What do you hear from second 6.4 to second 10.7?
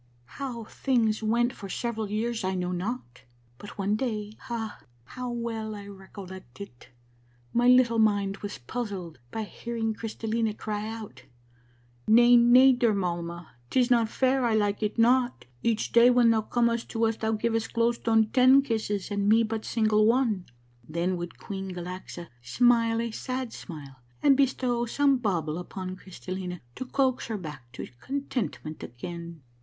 it! my little mind was puzzled by hear ing Crystallina